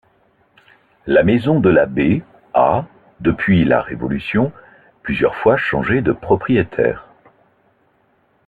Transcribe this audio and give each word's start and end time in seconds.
La 1.05 1.21
maison 1.21 1.59
de 1.59 1.69
l'abbé 1.69 2.23
a, 2.55 2.87
depuis 3.19 3.63
la 3.65 3.83
Révolution, 3.83 4.51
plusieurs 5.03 5.35
fois 5.35 5.57
changé 5.57 6.01
de 6.01 6.11
propriétaire. 6.11 7.05